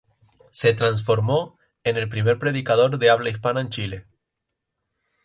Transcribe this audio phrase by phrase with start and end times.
[0.49, 4.07] Se transformó en el primer predicador de habla hispana en Chile.